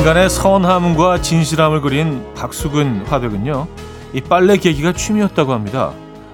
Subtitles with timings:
[0.00, 3.68] 인간의 선함과 진실함을 그린 박수근 화백은요,
[4.14, 5.92] 이 빨래 개기가 취미였다고 합니다.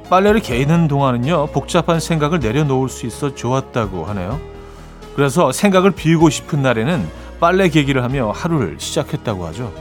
[0.09, 4.39] 빨래를 개는 동안은요, 복잡한 생각을 내려놓을 수 있어 좋았다고 하네요.
[5.17, 7.09] 그래서 생각을 비우고 싶은 날에는
[7.41, 9.73] 빨래 개기를 하며 하루를 시작했다고 하죠.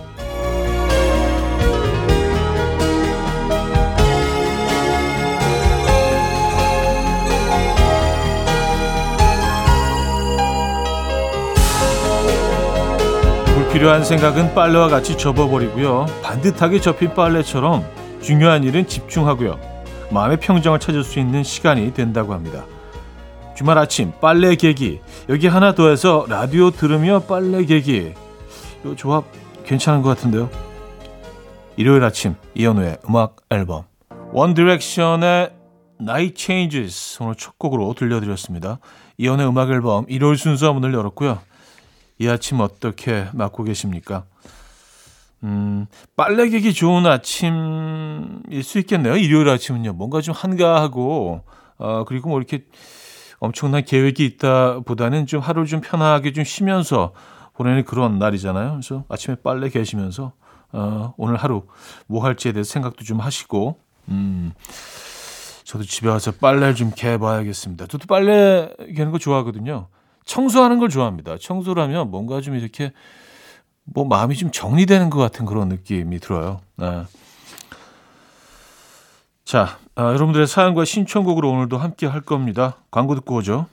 [13.76, 16.06] 필요한 생각은 빨래와 같이 접어버리고요.
[16.24, 17.86] 반듯하게 접힌 빨래처럼
[18.22, 19.60] 중요한 일은 집중하고요.
[20.12, 22.64] 마음의 평정을 찾을 수 있는 시간이 된다고 합니다.
[23.54, 28.14] 주말 아침 빨래 개기 여기 하나 더 해서 라디오 들으며 빨래 개기
[28.86, 29.26] 이 조합
[29.66, 30.50] 괜찮은 것 같은데요.
[31.76, 33.84] 일요일 아침 이현우의 음악 앨범
[34.32, 35.50] 원 디렉션의
[36.00, 38.80] Night Changes 오늘 첫 곡으로 들려드렸습니다.
[39.18, 41.40] 이현우의 음악 앨범 일요일 순서 문을 열었고요.
[42.18, 44.24] 이 아침 어떻게 맞고 계십니까?
[45.44, 45.86] 음,
[46.16, 49.16] 빨래 개기 좋은 아침일 수 있겠네요.
[49.18, 49.94] 일요일 아침은요.
[49.94, 51.44] 뭔가 좀 한가하고,
[51.78, 52.66] 어, 그리고 뭐 이렇게
[53.40, 57.14] 엄청난 계획이 있다 보다는 좀 하루 좀 편하게 좀 쉬면서
[57.54, 58.72] 보내는 그런 날이잖아요.
[58.72, 60.32] 그래서 아침에 빨래 개시면서,
[60.72, 61.68] 어, 오늘 하루
[62.08, 63.78] 뭐 할지에 대해서 생각도 좀 하시고,
[64.08, 64.54] 음,
[65.64, 67.88] 저도 집에 와서 빨래를 좀 개봐야겠습니다.
[67.88, 69.90] 저도 빨래 개는 거 좋아하거든요.
[70.26, 71.38] 청소하는 걸 좋아합니다.
[71.38, 72.92] 청소를 하면 뭔가 좀 이렇게
[73.84, 76.62] 뭐 마음이 좀 정리되는 것 같은 그런 느낌이 들어요.
[76.76, 77.04] 네.
[79.44, 82.78] 자, 아, 여러분들의 사연과 신청곡으로 오늘도 함께 할 겁니다.
[82.90, 83.68] 광고 듣고 오죠.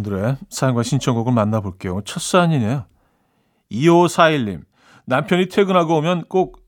[0.00, 2.02] 여러분들의 사연과 신청곡을 만나볼게요.
[2.04, 2.84] 첫 사연이네요.
[3.70, 4.64] 2541님.
[5.06, 6.60] 남편이 퇴근하고 오면 꼭,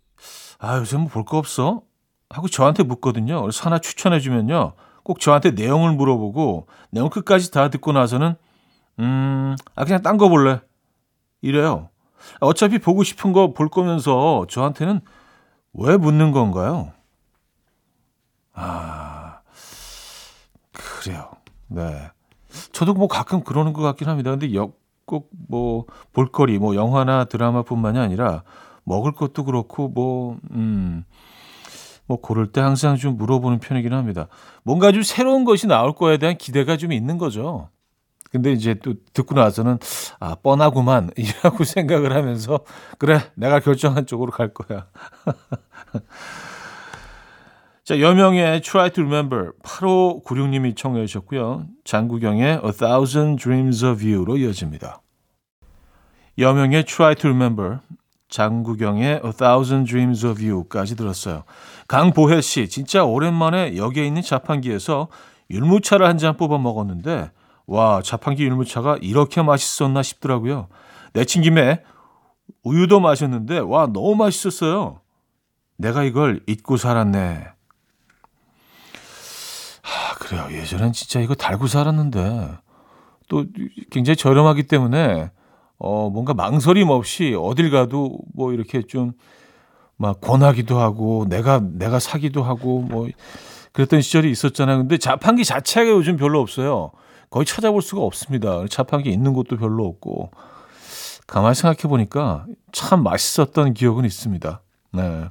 [0.58, 1.82] 아, 요새 뭐 볼 거 없어?
[2.30, 3.40] 하고 저한테 묻거든요.
[3.42, 4.74] 그래서 하나 추천해주면요.
[5.02, 8.34] 꼭 저한테 내용을 물어보고, 내용 끝까지 다 듣고 나서는,
[9.00, 10.60] 음, 아, 그냥 딴 거 볼래.
[11.40, 11.88] 이래요.
[12.40, 15.00] 어차피 보고 싶은 거 볼 거면서 저한테는
[15.74, 16.92] 왜 묻는 건가요?
[18.54, 19.38] 아.
[20.72, 21.30] 그래요.
[21.68, 22.10] 네.
[22.72, 24.30] 저도 뭐 가끔 그러는 것 같긴 합니다.
[24.30, 24.48] 근데
[25.04, 28.42] 꼭 뭐 볼거리, 뭐 영화나 드라마뿐만이 아니라
[28.84, 31.04] 먹을 것도 그렇고 뭐 음.
[32.06, 34.28] 뭐 고를 때 항상 좀 물어보는 편이긴 합니다.
[34.62, 37.68] 뭔가 좀 새로운 것이 나올 거에 대한 기대가 좀 있는 거죠.
[38.30, 39.78] 근데 이제 또 듣고 나서는
[40.20, 42.60] 아 뻔하구만 이라고 생각을 하면서
[42.98, 44.86] 그래 내가 결정한 쪽으로 갈 거야.
[47.88, 51.64] 자, 여명의 Try to Remember 8596님이 청해 주셨고요.
[51.84, 55.00] 장구경의 A Thousand Dreams of You로 이어집니다.
[56.36, 57.78] 여명의 Try to Remember,
[58.28, 61.44] 장구경의 A Thousand Dreams of You까지 들었어요.
[61.86, 65.08] 강보혜 씨, 진짜 오랜만에 역에 있는 자판기에서
[65.48, 67.30] 율무차를 한 잔 뽑아 먹었는데
[67.66, 70.68] 와, 자판기 율무차가 이렇게 맛있었나 싶더라고요.
[71.14, 71.82] 내친 김에
[72.64, 75.00] 우유도 마셨는데 와, 너무 맛있었어요.
[75.78, 77.56] 내가 이걸 잊고 살았네.
[80.28, 80.46] 그래요.
[80.50, 82.50] 예전엔 진짜 이거 달고 살았는데
[83.28, 83.44] 또
[83.90, 85.30] 굉장히 저렴하기 때문에
[85.78, 89.12] 어 뭔가 망설임 없이 어딜 가도 뭐 이렇게 좀
[89.98, 93.08] 막 권하기도 하고 내가 내가 사기도 하고 뭐
[93.72, 94.78] 그랬던 시절이 있었잖아요.
[94.78, 96.92] 근데 자판기 자체가 요즘 별로 없어요.
[97.30, 98.64] 거의 찾아볼 수가 없습니다.
[98.70, 100.30] 자판기 있는 곳도 별로 없고
[101.26, 104.62] 가만히 생각해 보니까 참 맛있었던 기억은 있습니다.
[104.92, 105.28] 네.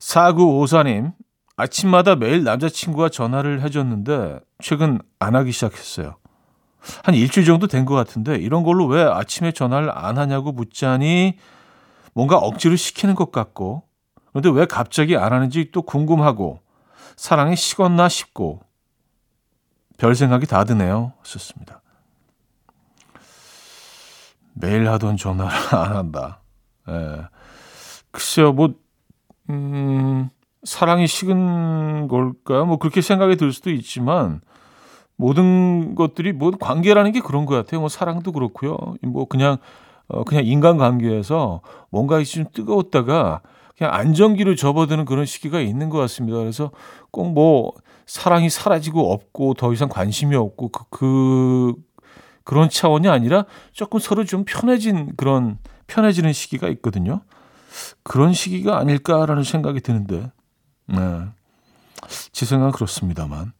[0.00, 1.12] 4954님,
[1.56, 6.16] 아침마다 매일 남자친구가 전화를 해줬는데 최근 안 하기 시작했어요.
[7.02, 11.38] 한 일주일 정도 된 것 같은데 이런 걸로 왜 아침에 전화를 안 하냐고 묻자니
[12.12, 13.84] 뭔가 억지로 시키는 것 같고
[14.32, 16.60] 그런데 왜 갑자기 안 하는지 또 궁금하고
[17.16, 18.60] 사랑이 식었나 싶고
[19.96, 21.12] 별 생각이 다 드네요.
[21.22, 21.80] 썼습니다.
[24.54, 26.40] 매일 하던 전화를 안 한다.
[26.88, 27.22] 예.
[28.10, 28.74] 글쎄요, 뭐,
[29.50, 30.28] 음,
[30.64, 32.66] 사랑이 식은 걸까요?
[32.66, 34.40] 뭐 그렇게 생각이 들 수도 있지만
[35.16, 37.80] 모든 것들이 뭐 관계라는 게 그런 것 같아요.
[37.80, 38.76] 뭐 사랑도 그렇고요.
[39.02, 39.58] 뭐 그냥
[40.08, 43.40] 어 그냥 인간 관계에서 뭔가 좀 뜨거웠다가
[43.76, 46.38] 그냥 안정기로 접어드는 그런 시기가 있는 것 같습니다.
[46.38, 46.70] 그래서
[47.10, 47.72] 꼭 뭐
[48.06, 51.74] 사랑이 사라지고 없고 더 이상 관심이 없고 그, 그
[52.44, 57.22] 그런 차원이 아니라 조금 서로 좀 편해진 그런 편해지는 시기가 있거든요.
[58.02, 60.30] 그런 시기가 아닐까라는 생각이 드는데,
[60.86, 60.98] 네.
[62.32, 63.52] 제 생각은 그렇습니다만.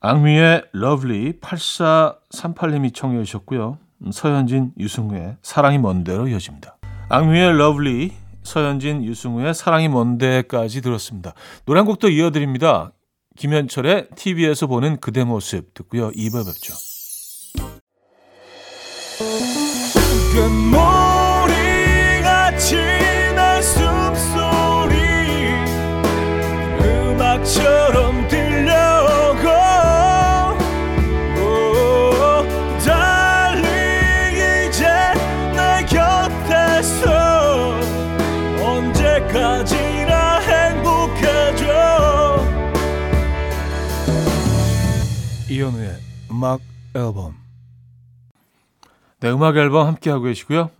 [0.00, 3.78] 악뮤의 Love Lee 8438님이 청해 주셨고요.
[4.12, 6.78] 서현진, 유승우의 사랑이 뭔데로 이어집니다.
[7.10, 11.34] 악뮤의 Love Lee, 서현진, 유승우의 사랑이 뭔데까지 들었습니다.
[11.66, 12.92] 노래 한 곡 더 이어드립니다.
[13.36, 16.10] 김현철의 TV에서 보는 그대 모습 듣고요.
[16.12, 16.74] 2부 뵙죠.
[20.32, 20.70] 금
[45.50, 45.96] 이현우의
[46.30, 46.60] 음악
[46.94, 47.34] 앨범
[49.18, 50.70] 네, 음악 앨범 함께하고 계시고요.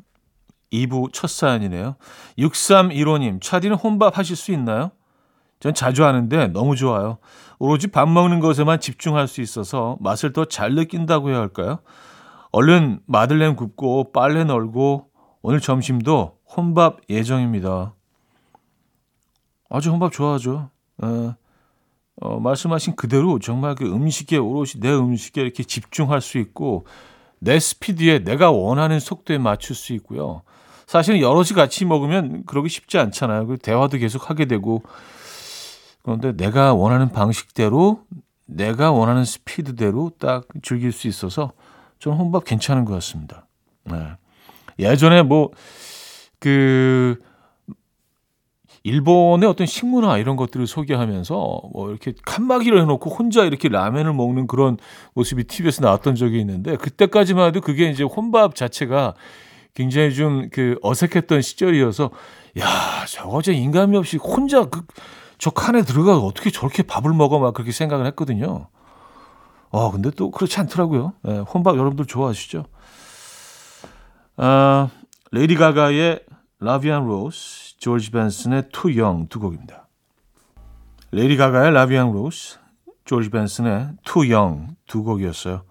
[0.72, 1.96] 2부 첫 사연이네요.
[2.38, 4.92] 6315님, 차디는 혼밥 하실 수 있나요?
[5.58, 7.18] 전 자주 하는데 너무 좋아요.
[7.58, 11.80] 오로지 밥 먹는 것에만 집중할 수 있어서 맛을 더 잘 느낀다고 해야 할까요?
[12.52, 15.08] 얼른 마들렌 굽고 빨래 널고
[15.42, 17.94] 오늘 점심도 혼밥 예정입니다.
[19.68, 20.70] 아주 혼밥 좋아하죠.
[21.02, 21.06] 에,
[22.20, 26.86] 어, 말씀하신 그대로 정말 그 음식에 오롯이 내 음식에 이렇게 집중할 수 있고
[27.38, 30.42] 내 스피드에 내가 원하는 속도에 맞출 수 있고요.
[30.86, 33.46] 사실은 여럿이 같이 먹으면 그러기 쉽지 않잖아요.
[33.46, 34.82] 그 대화도 계속 하게 되고
[36.02, 38.02] 그런데 내가 원하는 방식대로
[38.46, 41.52] 내가 원하는 스피드대로 딱 즐길 수 있어서
[42.00, 43.46] 저는 혼밥 괜찮은 것 같습니다.
[43.84, 43.96] 네.
[44.78, 45.50] 예전에 뭐
[46.40, 47.18] 그
[48.82, 51.34] 일본의 어떤 식문화 이런 것들을 소개하면서
[51.72, 54.78] 뭐 이렇게 칸막이를 해놓고 혼자 이렇게 라면을 먹는 그런
[55.14, 59.14] 모습이 TV에서 나왔던 적이 있는데 그때까지만 해도 그게 이제 혼밥 자체가
[59.74, 62.10] 굉장히 좀 그 어색했던 시절이어서
[62.58, 62.66] 야
[63.06, 64.82] 저거 저 인간미 없이 혼자 그
[65.40, 68.68] 저 칸에 들어가 어떻게 저렇게 밥을 먹어 막 그렇게 생각을 했거든요.
[69.70, 71.14] 어 근데 또 그렇지 않더라고요.
[71.22, 72.66] 네, 혼밥 여러분들 좋아하시죠?
[74.36, 74.90] 아
[75.32, 76.20] 레이디 가가의
[76.60, 79.88] La Vie en rose 조지 벤슨의 Too Young 두 곡입니다.
[81.12, 82.58] 레이디 가가의 La Vie en rose,
[83.06, 85.62] 조지 벤슨의 Too Young 두 곡이었어요.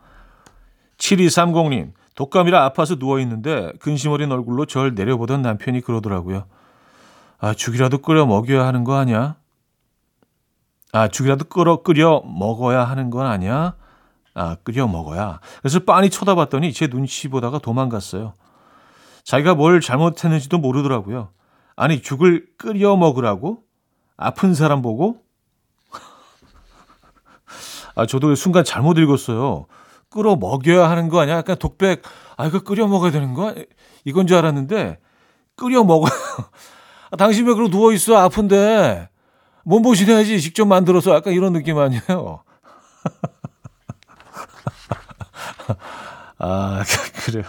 [0.97, 6.45] 7230님, 독감이라 아파서 누워있는데 근심 어린 얼굴로 절 내려보던 남편이 그러더라고요.
[7.37, 9.35] 아, 죽이라도 끓여 먹여야 하는 거 아니야?
[10.91, 13.75] 아, 죽이라도 끓여, 끓여 먹어야 하는 건 아니야?
[14.33, 15.39] 아, 끓여 먹어야.
[15.61, 18.33] 그래서 빤히 쳐다봤더니 제 눈치 보다가 도망갔어요.
[19.23, 21.29] 자기가 뭘 잘못했는지도 모르더라고요.
[21.79, 23.63] 아니 죽을 끓여 먹으라고
[24.17, 25.23] 아픈 사람 보고
[27.95, 29.65] 아 저도 순간 잘못 읽었어요.
[30.09, 31.37] 끓여 먹여야 하는 거 아니야?
[31.37, 32.01] 약간 독백.
[32.35, 33.55] 아 이거 끓여 먹어야 되는 거야?
[34.03, 34.99] 이건 줄 알았는데
[35.55, 36.07] 끓여 먹어.
[37.11, 38.17] 아, 당신 왜 그러고 누워 있어?
[38.17, 39.07] 아픈데
[39.63, 40.41] 몸보신해야지.
[40.41, 42.43] 직접 만들어서 약간 이런 느낌 아니에요?
[46.39, 46.83] 아
[47.23, 47.45] 그래요.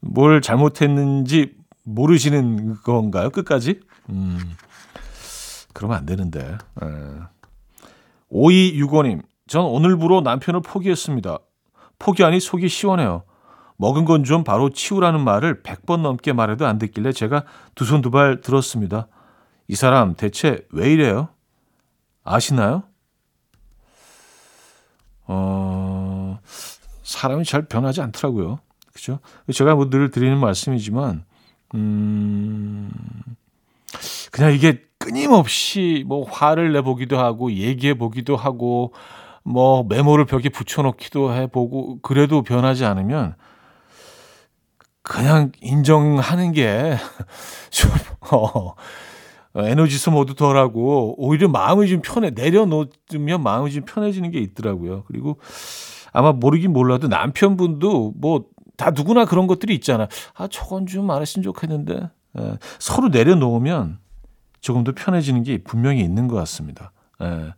[0.00, 1.57] 뭘 잘못했는지
[1.94, 3.30] 모르시는 건가요?
[3.30, 3.80] 끝까지?
[4.10, 4.38] 음,
[5.72, 6.40] 그러면 안 되는데.
[6.82, 6.86] 에.
[8.30, 11.38] 5265님, 전 오늘부로 남편을 포기했습니다.
[11.98, 13.22] 포기하니 속이 시원해요.
[13.78, 18.10] 먹은 건 좀 바로 치우라는 말을 100번 넘게 말해도 안 듣길래 제가 두 손 두
[18.10, 19.08] 발 들었습니다.
[19.68, 21.28] 이 사람 대체 왜 이래요?
[22.24, 22.82] 아시나요?
[25.26, 26.38] 어,
[27.02, 28.58] 사람이 잘 변하지 않더라고요.
[28.92, 29.20] 그죠?
[29.52, 31.24] 제가 뭐 늘 드리는 말씀이지만,
[31.74, 32.90] 음,
[34.30, 38.92] 그냥 이게 끊임없이 뭐 화를 내보기도 하고 얘기해 보기도 하고
[39.42, 43.34] 뭐 메모를 벽에 붙여놓기도 해보고 그래도 변하지 않으면
[45.02, 46.96] 그냥 인정하는 게
[47.70, 47.90] 좀,
[48.30, 48.74] 어,
[49.56, 55.04] 에너지 소모도 덜하고 오히려 마음이 좀 편해 내려놓으면 마음이 좀 편해지는 게 있더라고요.
[55.06, 55.38] 그리고
[56.12, 58.44] 아마 모르긴 몰라도 남편분도 뭐
[58.78, 60.08] 다 누구나 그런 것들이 있잖아.
[60.34, 62.10] 아, 저건 좀 안 했으면 좋겠는데.
[62.38, 63.98] 예, 서로 내려놓으면
[64.60, 66.92] 조금 더 편해지는 게 분명히 있는 것 같습니다.
[67.20, 67.52] 예,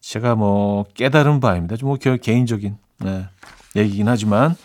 [0.00, 1.76] 제가 뭐 깨달은 바입니다.
[1.76, 3.28] 좀 뭐 개인적인 예,
[3.76, 4.56] 얘기긴 하지만.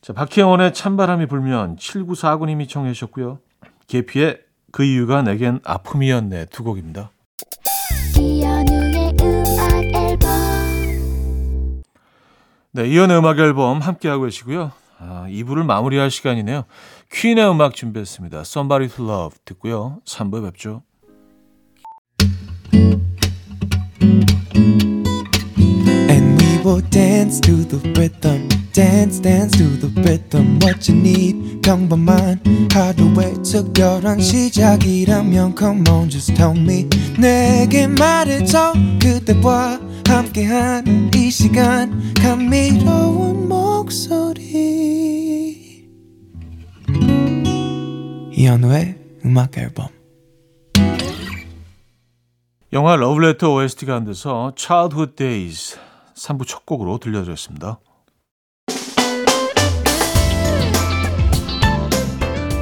[0.00, 3.38] 자, 박혜원의 찬바람이 불면 7949님이 청해 주셨고요.
[3.86, 4.40] 계피의
[4.72, 7.12] 그 이유가 내겐 아픔이었네 두 곡입니다.
[12.74, 14.72] 네, 이연의 음악 앨범 함께하고 계시고요.
[14.98, 16.64] 아, 2부를 마무리할 시간이네요.
[17.12, 18.40] 퀸의 음악 준비했습니다.
[18.40, 20.00] Somebody to Love 듣고요.
[20.06, 20.82] 3부에 뵙죠.
[28.72, 31.60] Dance dance to the rhythm what you need.
[31.62, 32.40] 평범한
[32.72, 36.88] 하루의 특별한 시작이라면 come on just tell me.
[37.18, 38.72] 내게 말해줘.
[39.00, 42.14] 그대와 함께한 이 시간.
[42.14, 44.42] 감미로운 목소리.
[48.32, 49.88] 이현우의 음악 앨범.
[52.72, 55.78] 영화 러브레터 OST 가운데서 Childhood Days
[56.14, 57.78] 3부 첫 곡으로 들려드렸습니다.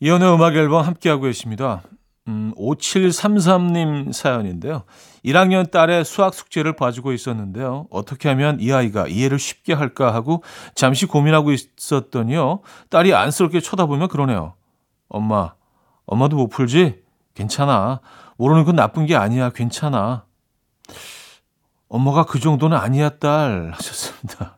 [0.00, 1.82] 이연의 음악 앨범 함께하고 계십니다.
[2.26, 4.82] 음, 5733님 사연인데요.
[5.24, 7.86] 1학년 딸의 수학 숙제를 봐주고 있었는데요.
[7.90, 10.42] 어떻게 하면 이 아이가 이해를 쉽게 할까 하고
[10.74, 12.62] 잠시 고민하고 있었더니요.
[12.88, 14.54] 딸이 안쓰럽게 쳐다보며 그러네요.
[15.08, 15.52] 엄마,
[16.10, 17.02] 엄마도 못 풀지?
[17.34, 18.00] 괜찮아.
[18.36, 19.50] 모르는 건 나쁜 게 아니야.
[19.50, 20.24] 괜찮아.
[21.88, 23.70] 엄마가 그 정도는 아니야, 딸.
[23.74, 24.56] 하셨습니다.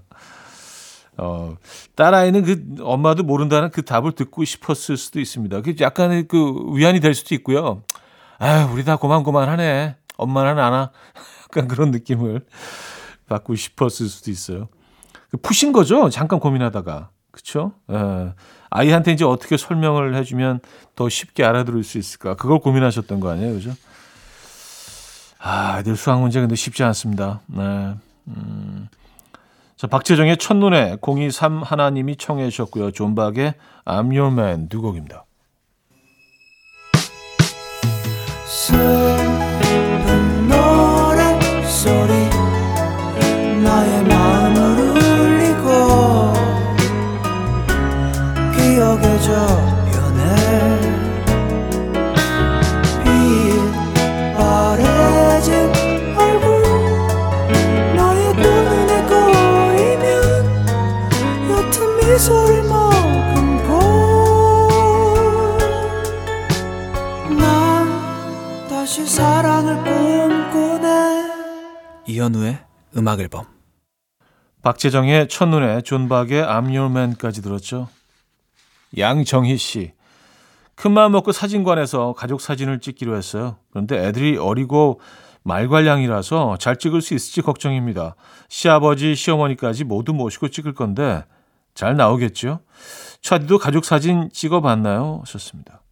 [1.18, 1.54] 어,
[1.96, 5.60] 딸아이는 그 엄마도 모른다는 그 답을 듣고 싶었을 수도 있습니다.
[5.60, 7.82] 그 약간의 그 위안이 될 수도 있고요.
[8.38, 9.96] 아, 우리 다 고만고만하네.
[10.16, 10.92] 엄마는 안아.
[11.50, 12.46] 약간 그런 느낌을
[13.28, 14.68] 받고 싶었을 수도 있어요.
[15.30, 16.08] 그 푸신 거죠.
[16.08, 17.10] 잠깐 고민하다가.
[17.32, 17.72] 그쵸?
[17.92, 18.32] 예.
[18.70, 20.60] 아이한테 이제 어떻게 설명을 해주면
[20.94, 22.36] 더 쉽게 알아들을 수 있을까.
[22.36, 23.52] 그걸 고민하셨던 거 아니에요.
[23.52, 23.72] 그죠?
[25.38, 27.40] 아, 애들 수학 문제 근데 쉽지 않습니다.
[27.46, 27.94] 네.
[28.28, 28.88] 음.
[29.76, 32.90] 자, 박재정의 첫눈에 023 하나님이 청해 주셨고요.
[32.90, 33.54] 존박의
[33.86, 35.24] I'm Your Man 두 곡입니다.
[74.70, 77.88] 박재정의 첫눈에 존박의 I'm Your Man까지 들었죠.
[78.96, 79.92] 양정희 씨.
[80.76, 83.56] 큰마음 먹고 사진관에서 가족 사진을 찍기로 했어요.
[83.70, 85.00] 그런데 애들이 어리고
[85.42, 88.14] 말괄량이라서 잘 찍을 수 있을지 걱정입니다.
[88.48, 91.24] 시아버지, 시어머니까지 모두 모시고 찍을 건데
[91.74, 92.60] 잘 나오겠죠?
[93.22, 95.18] 차디도 가족 사진 찍어봤나요?
[95.24, 95.82] 하셨습니다.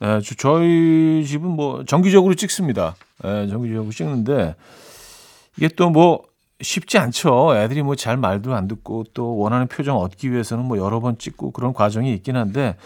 [0.00, 2.96] 네, 저- 저희 집은 뭐 정기적으로 찍습니다.
[3.22, 4.54] 네, 정기적으로 찍는데
[5.58, 6.24] 이게 또 뭐
[6.60, 7.54] 쉽지 않죠.
[7.56, 11.50] 애들이 뭐 잘 말도 안 듣고 또 원하는 표정 얻기 위해서는 뭐 여러 번 찍고
[11.50, 12.76] 그런 과정이 있긴 한데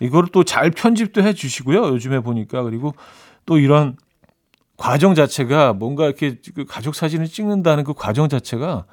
[0.00, 1.88] 이거를 또 잘 편집도 해 주시고요.
[1.88, 2.94] 요즘에 보니까 그리고
[3.46, 3.96] 또 이런
[4.76, 8.86] 과정 자체가 뭔가 이렇게 그 가족 사진을 찍는다는 그 과정 자체가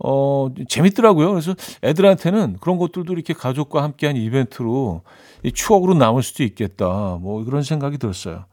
[0.00, 1.30] 어, 재밌더라고요.
[1.30, 5.02] 그래서 애들한테는 그런 것들도 이렇게 가족과 함께한 이벤트로
[5.42, 7.18] 이 추억으로 남을 수도 있겠다.
[7.20, 8.44] 뭐 그런 생각이 들었어요.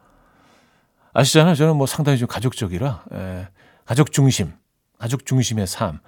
[1.13, 1.56] 아시잖아요.
[1.56, 3.48] 저는 뭐 상당히 좀 가족적이라, 예,
[3.86, 4.51] 가족 중심,
[4.98, 6.00] 가족 중심의 삶.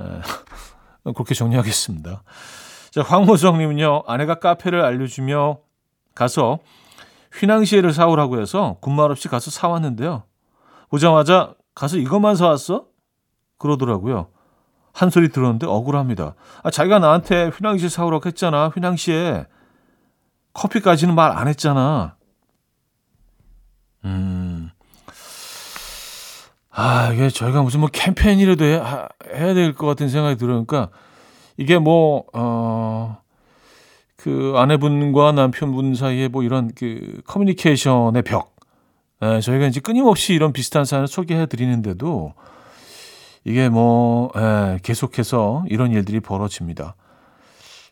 [0.00, 0.04] 예,
[1.12, 2.22] 그렇게 정리하겠습니다.
[2.90, 5.58] 자, 황모정님은요, 아내가 카페를 알려주며
[6.14, 6.58] 가서
[7.32, 10.24] 휘낭시에를 사오라고 해서 군말 없이 가서 사왔는데요.
[10.90, 12.86] 보자마자 가서 이것만 사왔어?
[13.58, 14.28] 그러더라고요.
[14.92, 16.34] 한 소리 들었는데 억울합니다.
[16.62, 18.68] 아, 자기가 나한테 휘낭시에 사오라고 했잖아.
[18.68, 19.46] 휘낭시에
[20.54, 22.16] 커피까지는 말 안 했잖아.
[24.04, 24.47] 음.
[26.80, 28.80] 아, 이게 저희가 무슨 뭐 캠페인이라도 해,
[29.34, 30.90] 해야 될 것 같은 생각이 들으니까
[31.56, 33.18] 이게 뭐, 어,
[34.16, 38.54] 그 아내분과 남편분 사이에 뭐 이런 그 커뮤니케이션의 벽.
[39.22, 42.34] 에, 저희가 이제 끊임없이 이런 비슷한 사연을 소개해 드리는데도
[43.44, 46.94] 이게 뭐, 에, 계속해서 이런 일들이 벌어집니다.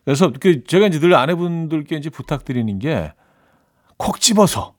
[0.04, 3.12] 그래서 그 제가 이제 늘 아내분들께 이제 부탁드리는 게
[3.98, 4.74] 콕 집어서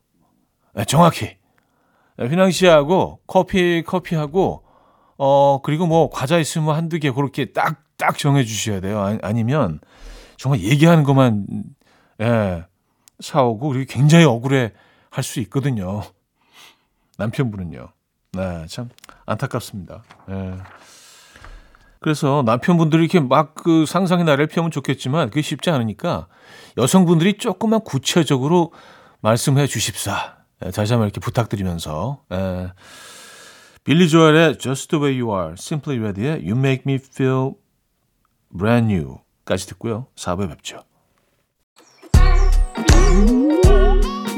[0.77, 1.36] 에, 정확히
[2.19, 4.63] 휘낭시하고 커피 커피하고
[5.17, 9.17] 어 그리고 뭐 과자 있으면 한두 개 그렇게 딱딱 정해 주셔야 돼요.
[9.21, 9.79] 아니, 면
[10.37, 11.45] 정말 얘기하는 것만
[12.21, 12.65] 예,
[13.19, 14.73] 사오고 그리고 굉장히 억울해
[15.09, 16.03] 할 수 있거든요.
[17.17, 17.87] 남편분은요.
[18.33, 18.89] 네, 참
[19.25, 20.03] 안타깝습니다.
[20.29, 20.53] 예.
[21.99, 26.27] 그래서 남편분들이 이렇게 막 그 상상의 나래를 펴면 좋겠지만 그게 쉽지 않으니까
[26.77, 28.71] 여성분들이 조금만 구체적으로
[29.21, 30.36] 말씀해 주십사.
[30.65, 32.71] 예, 다시 한번 이렇게 부탁드리면서 예.
[33.83, 37.53] 빌리 조엘의 Just the way you are, Simply Red의 You make me feel
[38.57, 40.07] brand new까지 듣고요.
[40.15, 40.83] 4부에 뵙죠.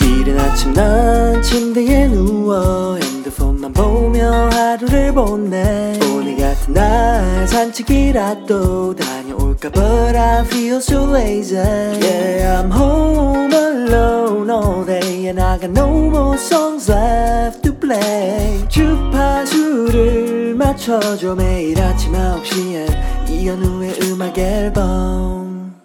[0.02, 9.19] 이른 아침 난 침대에 누워 핸드폰만 보며 하루를 보내 오늘 같은 날 산책이라도 다
[9.60, 15.72] 녀올까 But I feel so lazy Yeah I'm home alone all day And I got
[15.72, 25.76] no more songs left to play 주파수를 맞춰줘 매일 아침 9시에 이현우의 음악 앨범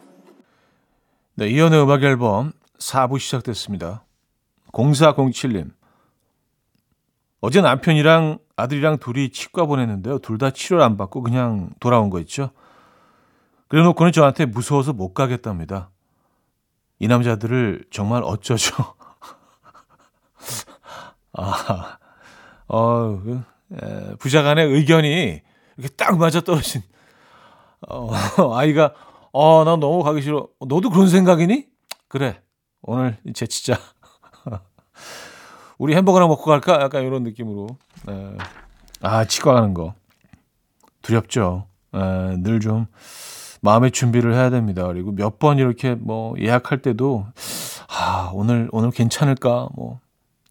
[1.37, 4.05] 네, 이연의 음악 앨범 4부 시작됐습니다.
[4.73, 5.73] 0407님.
[7.41, 10.21] 어제 남편이랑 아들이랑 둘이 치과 보냈는데요.
[10.21, 12.51] 둘 다 치료를 안 받고 그냥 돌아온 거 있죠.
[13.69, 15.91] 그래 놓고는 저한테 무서워서 못 가겠답니다.
[16.99, 18.75] 이 남자들을 정말 어쩌죠?
[21.33, 21.99] 아,
[22.69, 25.43] 어, 그, 에, 부자 간의 의견이
[25.77, 26.83] 이렇게 딱 맞아 떨어진,
[27.89, 28.11] 어,
[28.55, 28.95] 아이가,
[29.33, 30.49] 어, 난 너무 가기 싫어.
[30.61, 31.67] 너도 그런 생각이니?
[32.09, 32.41] 그래.
[32.83, 33.81] 오늘 제 진짜
[35.79, 36.81] 우리 햄버거나 먹고 갈까?
[36.83, 37.67] 약간 이런 느낌으로.
[38.07, 38.37] 네.
[39.01, 39.95] 아, 치과 가는 거.
[41.03, 41.67] 두렵죠.
[41.93, 42.87] 네, 늘좀
[43.65, 44.87] 마음의 준비를 해야 됩니다.
[44.87, 47.27] 그리고 몇 번 이렇게 뭐 예약할 때도
[47.89, 49.69] 아, 오늘 오늘 괜찮을까?
[49.75, 50.01] 뭐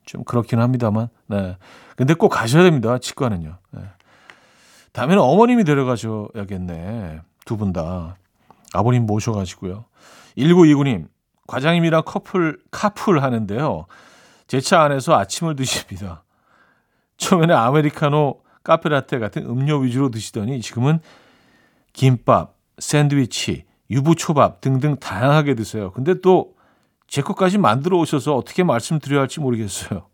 [0.06, 1.08] 좀 그렇긴 합니다만.
[1.28, 1.56] 네.
[1.95, 2.97] 근데 꼭 가셔야 됩니다.
[2.97, 3.58] 치과는요.
[3.71, 3.82] 네.
[4.91, 7.21] 다음에는 어머님이 데려가셔야겠네.
[7.45, 8.17] 두 분 다.
[8.73, 9.86] 아버님 모셔 가지고요.
[10.36, 11.08] 1929 님.
[11.47, 13.86] 과장님이랑 커플 카풀 하는데요.
[14.47, 16.23] 제 차 안에서 아침을 드십니다.
[17.15, 20.99] 처음에는 아메리카노, 카페라떼 같은 음료 위주로 드시더니 지금은
[21.93, 25.91] 김밥, 샌드위치, 유부초밥 등등 다양하게 드세요.
[25.91, 26.53] 근데 또
[27.05, 30.07] 제 것까지 만들어 오셔서 어떻게 말씀드려야 할지 모르겠어요.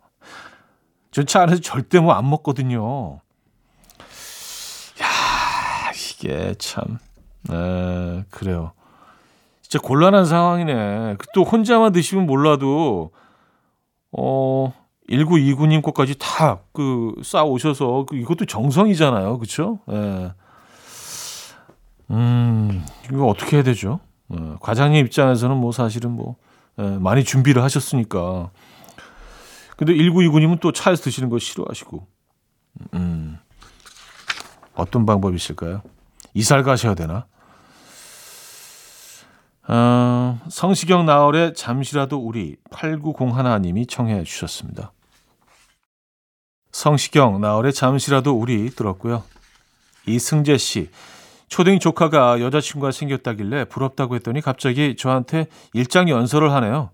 [1.11, 3.21] 전 차 안에서 절대 뭐 안 먹거든요.
[5.01, 6.97] 야, 이게 참,
[7.49, 8.73] 에, 그래요.
[9.61, 11.15] 진짜 곤란한 상황이네.
[11.33, 13.11] 또 혼자만 드시면 몰라도,
[14.11, 14.73] 어,
[15.09, 19.37] 1929님 것까지 다 그 쌓아 오셔서 그 이것도 정성이잖아요.
[19.39, 19.79] 그쵸?
[19.89, 20.33] 예.
[22.11, 23.99] 음, 이거 어떻게 해야 되죠?
[24.33, 26.35] 예, 과장님 입장에서는 뭐 사실은 뭐,
[26.79, 28.51] 예, 많이 준비를 하셨으니까.
[29.77, 32.07] 근데 1929님은 또 차에서 드시는 거 싫어하시고.
[32.93, 33.37] 음,
[34.75, 35.81] 어떤 방법이 있을까요?
[36.33, 37.25] 이사를 가셔야 되나?
[39.67, 44.91] 어, 성시경 나월의 잠시라도 우리 8901님이 청해 주셨습니다.
[46.71, 49.23] 성시경 나월의 잠시라도 우리 들었고요.
[50.07, 50.89] 이승재 씨
[51.49, 56.91] 초등 조카가 여자친구가 생겼다길래 부럽다고 했더니 갑자기 저한테 일장 연설을 하네요.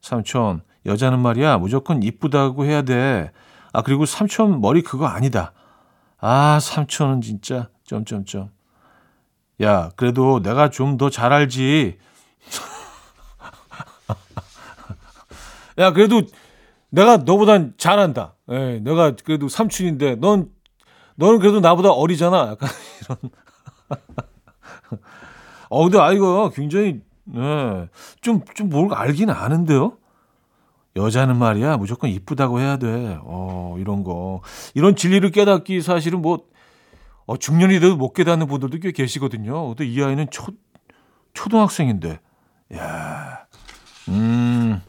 [0.00, 3.30] 삼촌 여자는 말이야 무조건 이쁘다고 해야 돼.
[3.72, 5.52] 아 그리고 삼촌 머리 그거 아니다.
[6.18, 8.50] 아 삼촌은 진짜 점점점.
[9.62, 11.98] 야, 그래도 내가 좀 더 잘 알지.
[15.78, 16.22] 야, 그래도
[16.90, 18.34] 내가 너보단 잘한다.
[18.50, 20.48] 예, 내가 그래도 삼촌인데 넌
[21.16, 22.48] 너는 그래도 나보다 어리잖아.
[22.52, 22.68] 약간
[23.04, 23.18] 이런
[25.70, 27.88] 어, 근데 아이가 굉장히, 네,
[28.20, 29.96] 좀, 좀 뭘 알긴 아는데요?
[30.96, 33.18] 여자는 말이야, 무조건 이쁘다고 해야 돼.
[33.22, 34.42] 어, 이런 거.
[34.74, 36.44] 이런 진리를 깨닫기 사실은 뭐,
[37.26, 39.68] 어, 중년이 돼도 못 깨닫는 분들도 꽤 계시거든요.
[39.68, 40.46] 근데 이 아이는 초,
[41.32, 42.20] 초등학생인데.
[42.76, 43.46] 야
[44.08, 44.80] 음.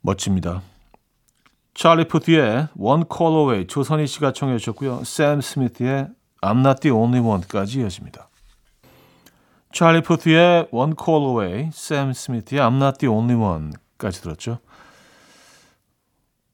[0.00, 0.62] 멋집니다.
[1.80, 5.02] 찰리 푸트의 One Call Away 조선희 씨가 청해 주셨고요.
[5.02, 6.08] 샘 스미스의
[6.42, 8.28] I'm Not The Only One까지 이어집니다.
[9.72, 14.58] 찰리 푸트의 One Call Away, 샘 스미스의 I'm Not The Only One까지 들었죠.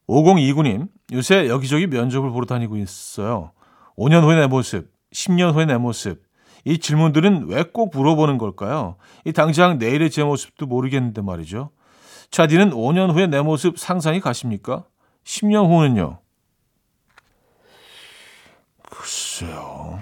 [0.07, 3.51] 5029님, 요새 여기저기 면접을 보러 다니고 있어요.
[3.99, 6.23] 5년 후의 내 모습, 10년 후의 내 모습.
[6.65, 8.95] 이 질문들은 왜 꼭 물어보는 걸까요?
[9.25, 11.71] 이 당장 내일의 제 모습도 모르겠는데 말이죠.
[12.31, 14.85] 차디는 5년 후의 내 모습 상상이 가십니까?
[15.27, 16.19] 10년 후는요?
[18.91, 19.99] 글쎄요.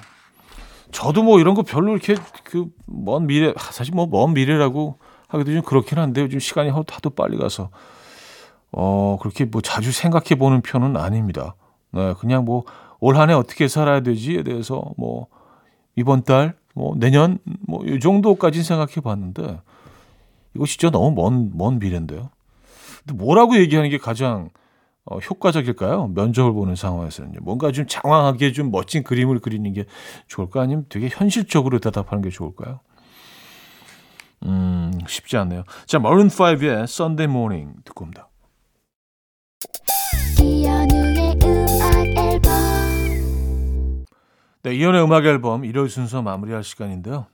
[0.92, 5.62] 저도 뭐 이런 거 별로 이렇게 그 먼 미래, 사실 뭐 먼 미래라고 하기도 좀
[5.62, 7.70] 그렇긴 한데 요즘 시간이 하도 빨리 가서
[8.70, 11.54] 어, 그렇게 뭐 자주 생각해 보는 편은 아닙니다.
[11.92, 12.64] 네, 그냥 뭐
[13.00, 15.26] 올 한 해 어떻게 살아야 되지에 대해서 뭐
[15.96, 19.60] 이번 달, 뭐 내년 뭐 이 정도까지는 생각해 봤는데
[20.54, 22.30] 이거 진짜 너무 먼, 먼 미래인데요.
[23.04, 24.48] 근데 뭐라고 얘기하는 게 가장
[25.06, 26.08] 어, 효과적일까요?
[26.08, 27.40] 면접을 보는 상황에서는요.
[27.42, 29.84] 뭔가 좀 장황하게 좀 멋진 그림을 그리는 게
[30.28, 30.62] 좋을까?
[30.62, 32.80] 아니면 되게 현실적으로 대답하는 게 좋을까요?
[34.46, 35.64] 음, 쉽지 않네요.
[35.86, 38.28] 자, 마룬5의 Sunday Morning 듣고 옵니다.
[44.62, 47.26] 네, 이현의 음악 앨범 일요일 순서 마무리할 시간인데요.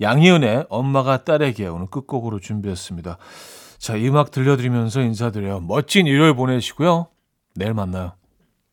[0.00, 3.18] 양희은의 엄마가 딸에게 오늘 끝곡으로 준비했습니다.
[3.80, 5.60] 자, 이 음악 들려드리면서 인사드려요.
[5.60, 7.06] 멋진 일요일 보내시고요.
[7.54, 8.12] 내일 만나요.